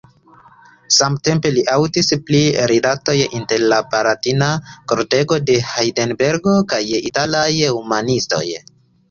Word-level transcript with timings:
Samtempe 0.99 1.51
li 1.57 1.63
aŭdis 1.73 2.09
pri 2.29 2.39
rilatoj 2.71 3.15
inter 3.41 3.67
la 3.73 3.79
palatina 3.91 4.49
kortego 4.95 5.39
de 5.51 5.59
Hajdelbergo 5.69 6.57
kaj 6.75 6.83
italaj 7.03 7.47
humanistoj. 7.79 8.45